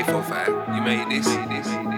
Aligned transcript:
845. 0.00 0.74
You 0.76 0.82
made 0.82 1.10
this. 1.10 1.26
You 1.26 1.40
made 1.40 1.64
this. 1.64 1.89